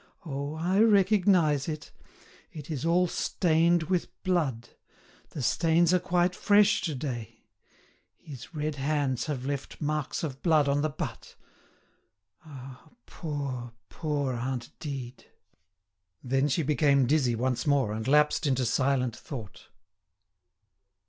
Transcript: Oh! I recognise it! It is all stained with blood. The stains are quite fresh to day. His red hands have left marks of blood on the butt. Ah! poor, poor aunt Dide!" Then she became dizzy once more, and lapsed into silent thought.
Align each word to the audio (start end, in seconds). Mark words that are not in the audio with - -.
Oh! 0.25 0.55
I 0.55 0.79
recognise 0.79 1.67
it! 1.67 1.91
It 2.51 2.71
is 2.71 2.85
all 2.87 3.05
stained 3.05 3.83
with 3.83 4.07
blood. 4.23 4.69
The 5.29 5.43
stains 5.43 5.93
are 5.93 5.99
quite 5.99 6.33
fresh 6.33 6.81
to 6.81 6.95
day. 6.95 7.43
His 8.17 8.51
red 8.51 8.77
hands 8.77 9.27
have 9.27 9.45
left 9.45 9.79
marks 9.79 10.23
of 10.23 10.41
blood 10.41 10.67
on 10.67 10.81
the 10.81 10.89
butt. 10.89 11.35
Ah! 12.43 12.89
poor, 13.05 13.73
poor 13.89 14.33
aunt 14.33 14.71
Dide!" 14.79 15.25
Then 16.23 16.47
she 16.47 16.63
became 16.63 17.05
dizzy 17.05 17.35
once 17.35 17.67
more, 17.67 17.93
and 17.93 18.07
lapsed 18.07 18.47
into 18.47 18.65
silent 18.65 19.15
thought. 19.15 19.67